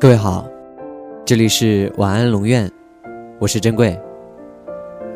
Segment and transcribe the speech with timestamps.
[0.00, 0.48] 各位好，
[1.26, 2.72] 这里是晚安龙院，
[3.38, 4.00] 我是珍贵。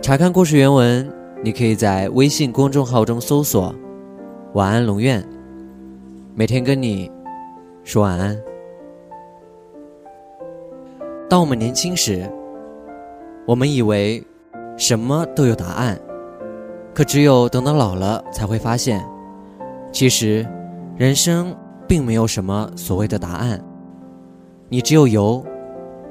[0.03, 1.11] 查看故事原文，
[1.43, 3.75] 你可以在微信公众号中搜索
[4.53, 5.27] “晚安龙院”，
[6.37, 7.11] 每天跟你
[7.83, 8.39] 说晚安。
[11.31, 12.31] 当我们年轻时，
[13.47, 14.23] 我们以为
[14.77, 15.99] 什么都有答案，
[16.93, 19.03] 可只有等到老了，才会发现，
[19.91, 20.47] 其实
[20.99, 21.57] 人生
[21.89, 23.59] 并没有什么所谓的答案。
[24.69, 25.45] 你只有游，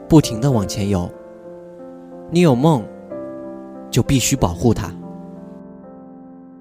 [0.07, 1.09] 不停的往前游。
[2.29, 2.83] 你有梦，
[3.89, 4.91] 就必须保护它。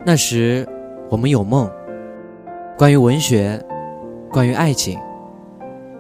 [0.05, 0.67] 那时，
[1.11, 1.71] 我们有梦，
[2.77, 3.63] 关于文学，
[4.31, 4.99] 关于爱情，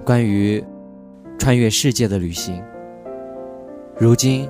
[0.04, 0.64] 关于
[1.38, 2.62] 穿越世界的旅行。
[3.96, 4.48] 如今，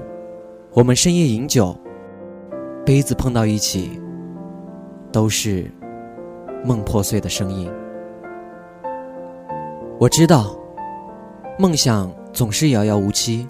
[0.72, 1.76] 我们深夜饮酒，
[2.86, 4.00] 杯子碰到一起，
[5.10, 5.70] 都是
[6.64, 7.70] 梦破碎的声音。
[9.98, 10.56] 我知道。
[11.62, 13.46] 梦想总是遥遥无期，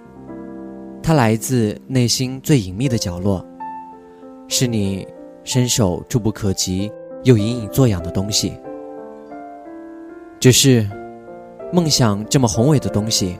[1.03, 3.43] 它来自内心最隐秘的角落，
[4.49, 5.09] 是你
[5.45, 6.93] 伸手触不可及
[7.25, 8.53] 又隐隐作痒的东西。
[10.39, 10.87] 只是，
[11.73, 13.39] 梦想这么宏伟的东西，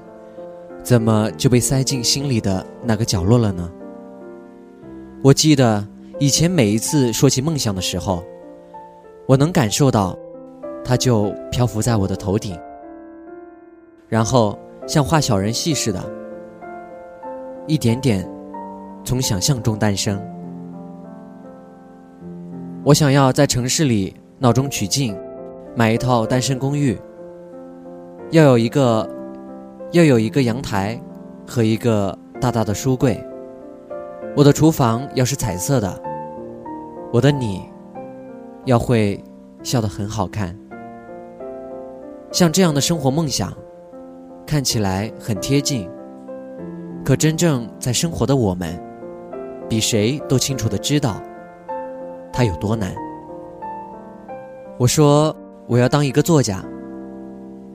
[0.83, 3.71] 怎么就被塞进心里的那个角落了呢？
[5.23, 5.87] 我记得
[6.19, 8.25] 以前每一次说起梦想的时候，
[9.27, 10.19] 我能感受到，
[10.83, 12.59] 它就漂浮在我的头顶。
[14.09, 16.01] 然后像画小人戏似的，
[17.67, 18.29] 一点点
[19.05, 20.21] 从想象中诞生。
[22.85, 25.17] 我想要在城市里闹中取静，
[25.77, 26.99] 买一套单身公寓，
[28.31, 29.09] 要有一个
[29.93, 31.01] 要有一个阳台
[31.47, 33.25] 和一个大大的书柜。
[34.35, 36.03] 我的厨房要是彩色的，
[37.13, 37.63] 我的你
[38.65, 39.23] 要会
[39.63, 40.59] 笑得很好看。
[42.33, 43.57] 像这样的生活梦想。
[44.53, 45.91] 看起来很贴近，
[47.03, 48.79] 可真正在生活的我们，
[49.67, 51.23] 比谁都清楚的知道，
[52.31, 52.95] 它有多难。
[54.79, 55.35] 我说
[55.67, 56.63] 我要当一个作家，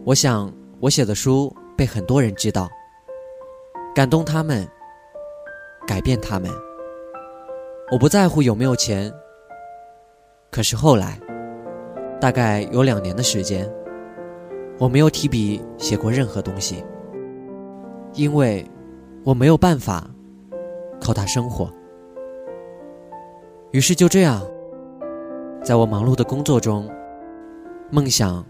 [0.06, 2.70] 我想我写的书被很多人知道，
[3.96, 4.64] 感动他们，
[5.88, 6.48] 改变他们。
[7.92, 9.12] 我不在乎有没有钱。
[10.52, 11.20] 可是后来，
[12.22, 13.68] 大概有两年的时间。
[14.80, 16.84] 我没有提笔写过任何东西，
[18.14, 18.66] 因为
[19.24, 20.08] 我没有办法
[21.02, 21.70] 靠它生活。
[23.72, 24.42] 于是就这样，
[25.64, 26.90] 在我忙碌的工作中，
[27.90, 28.46] 梦想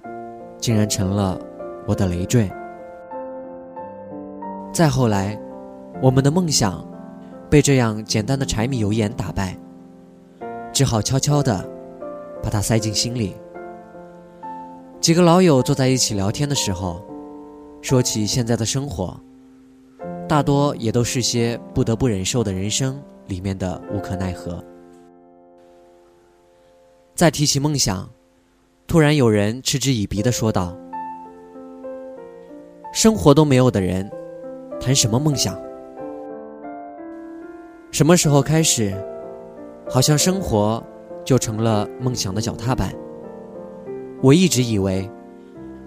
[0.58, 1.40] 竟然成了
[1.88, 2.50] 我的累赘。
[4.74, 5.40] 再后来，
[6.02, 6.86] 我们的梦想
[7.50, 9.58] 被这样简单的柴米油盐打败，
[10.72, 11.68] 只好悄悄地
[12.44, 13.36] 把它塞进心里。
[15.00, 17.02] 几个老友坐在一起聊天的时候，
[17.82, 19.18] 说起现在的生活，
[20.28, 24.62] 大多也都是些不得不忍受的人生里面的无可奈何。
[27.16, 28.10] 再提起梦想，
[28.86, 30.76] 突然有人嗤之以鼻的说道
[32.92, 34.12] ：“生活都没有的人，
[34.80, 35.58] 谈什么梦想？
[37.92, 38.94] 什么时候开始，
[39.90, 40.84] 好像生活
[41.24, 42.94] 就成了梦想的脚踏板？”
[44.24, 45.08] 我一直以为，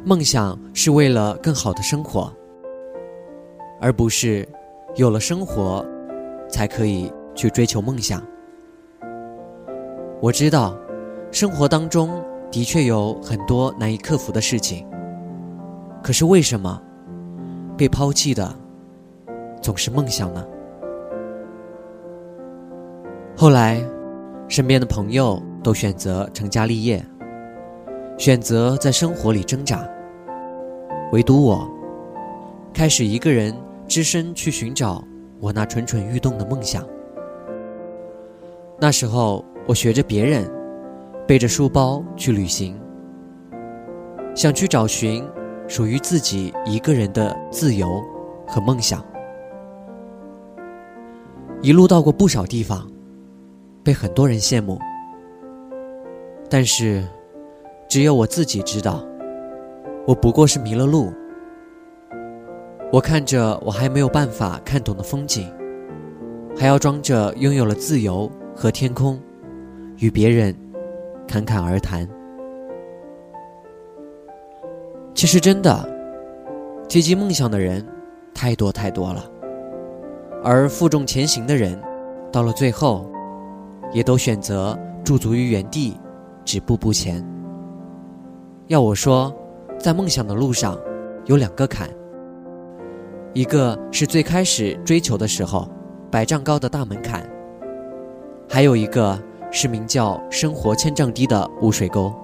[0.04, 2.32] 梦想是为了更好的生活，
[3.80, 4.48] 而不是
[4.94, 5.84] 有了生活
[6.48, 8.22] 才可以去追求梦想。
[10.20, 10.78] 我知道，
[11.32, 14.86] 生活当中的确有很多难以克服的事情，
[16.00, 16.80] 可是为什么
[17.76, 18.54] 被抛弃的
[19.60, 20.46] 总是梦想呢？
[23.36, 23.82] 后来，
[24.46, 27.04] 身边的朋友都选择成家立业。
[28.20, 29.82] 选择在生活里挣扎，
[31.10, 31.66] 唯独我，
[32.70, 33.56] 开始一个人
[33.88, 35.02] 只身去寻找
[35.40, 36.86] 我那蠢蠢欲动的梦想。
[38.78, 40.46] 那时候，我学着别人，
[41.26, 42.78] 背着书包去旅行，
[44.34, 45.26] 想去找寻
[45.66, 48.04] 属于自己一个人的自由
[48.46, 49.02] 和梦想。
[51.62, 52.86] 一路到过不少地方，
[53.82, 54.78] 被很多人羡慕，
[56.50, 57.02] 但是。
[57.90, 59.04] 只有我自己知道，
[60.06, 61.12] 我不过是迷了路。
[62.92, 65.52] 我看着我还没有办法看懂的风景，
[66.56, 69.20] 还要装着拥有了自由和天空，
[69.98, 70.54] 与别人
[71.26, 72.08] 侃侃而谈。
[75.12, 75.84] 其实真的，
[76.88, 77.84] 提及梦想的人
[78.32, 79.28] 太多太多了，
[80.44, 81.76] 而负重前行的人，
[82.30, 83.10] 到了最后，
[83.92, 85.96] 也都选择驻足于原地，
[86.44, 87.20] 止步不前。
[88.70, 89.34] 要我说，
[89.80, 90.78] 在梦想的路上，
[91.26, 91.90] 有两个坎，
[93.32, 95.68] 一个是最开始追求的时候，
[96.08, 97.20] 百丈高的大门槛；
[98.48, 99.20] 还有一个
[99.50, 102.14] 是名叫生活千丈低的污水沟。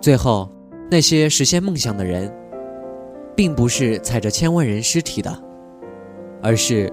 [0.00, 0.48] 最后，
[0.90, 2.28] 那些实现梦想的人，
[3.36, 5.32] 并不是踩着千万人尸体的，
[6.42, 6.92] 而是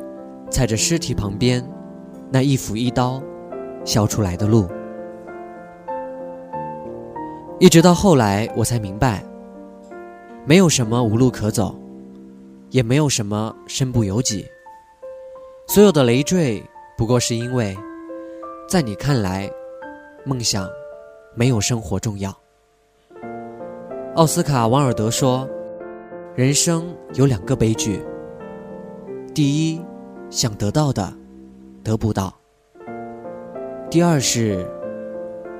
[0.51, 1.67] 踩着尸体旁边
[2.31, 3.19] 那一斧一刀
[3.83, 4.67] 削出来的路。
[7.59, 9.21] 一直到后来，我才明白，
[10.45, 11.77] 没有什么无路可走，
[12.69, 14.47] 也没有什么身不由己。
[15.67, 16.63] 所有的累赘，
[16.97, 17.77] 不过是因为，
[18.69, 19.51] 在你看来，
[20.23, 20.69] 梦想
[21.35, 22.33] 没有生活重要。
[24.15, 25.45] 奥斯卡·王尔德说
[26.35, 28.01] ：“人生有两个悲剧，
[29.33, 29.81] 第一，
[30.29, 31.11] 想得到的
[31.83, 32.33] 得不到；
[33.91, 34.65] 第二是，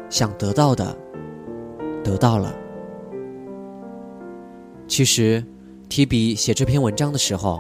[0.10, 0.96] 想得到的。”
[2.04, 2.54] 得到了。
[4.88, 5.44] 其实，
[5.88, 7.60] 提笔写这篇文章的时候，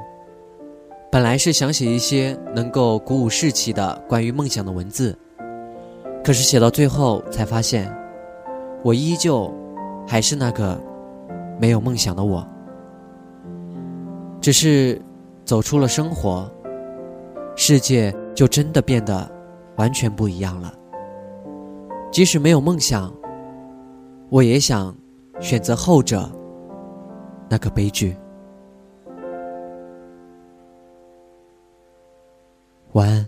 [1.12, 5.18] 本来是想写一些能够鼓舞士气的关于梦想的文字，
[6.24, 7.95] 可是写到最后才发现，
[8.83, 9.53] 我依旧
[10.07, 10.80] 还是那个
[11.59, 12.45] 没有梦想的我。
[14.41, 15.00] 只是
[15.45, 16.50] 走出了生活，
[17.56, 19.30] 世界就真的变得
[19.75, 20.74] 完全不一样了。
[22.12, 23.13] 即使没有梦想。
[24.29, 24.95] 我也想
[25.39, 26.29] 选择后者，
[27.49, 28.15] 那个悲剧。
[32.93, 33.27] 晚安。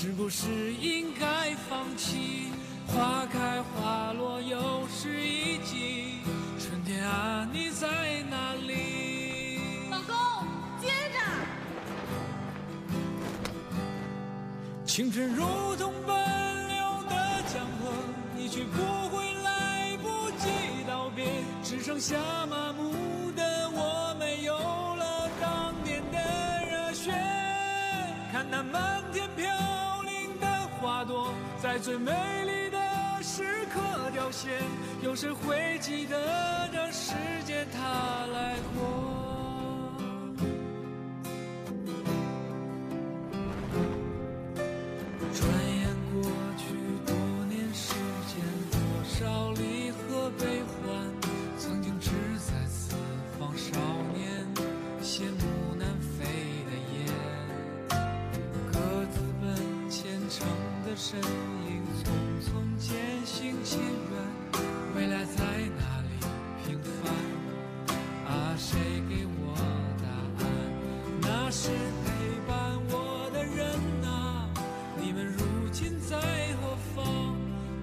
[0.00, 2.52] 是不是应该放弃？
[2.86, 6.20] 花开花落又是一季，
[6.56, 7.88] 春天啊，你在
[8.30, 9.58] 哪里？
[9.90, 10.14] 老公，
[10.80, 11.18] 接着。
[14.86, 16.76] 青春如同奔流
[17.10, 17.92] 的江河，
[18.36, 20.48] 你却不会来不及
[20.86, 21.26] 道别，
[21.64, 22.16] 只剩下
[22.46, 26.18] 麻木的我，没有了当年的
[26.70, 27.10] 热血。
[28.30, 29.48] 看那漫天飘
[31.04, 32.12] 朵，在最美
[32.44, 32.78] 丽的。
[33.20, 33.80] 时刻
[34.12, 34.48] 凋谢，
[35.02, 37.12] 有谁会记得这世
[37.44, 39.17] 界它来过？
[61.10, 62.04] 身影，匆
[62.44, 63.24] 匆渐。
[63.24, 63.86] 行渐远，
[64.94, 65.42] 未来在
[65.78, 66.08] 哪里？
[66.66, 67.10] 平凡
[68.26, 69.56] 啊，谁给我
[70.02, 70.04] 答
[70.44, 70.46] 案？
[71.22, 71.70] 那是
[72.04, 72.10] 陪
[72.46, 73.64] 伴我的人
[74.04, 74.50] 啊，
[75.00, 76.14] 你们如今在
[76.60, 77.34] 何方？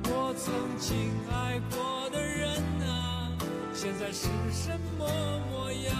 [0.03, 3.31] 我曾经爱过的人啊，
[3.73, 5.07] 现在是什么
[5.49, 5.95] 模样？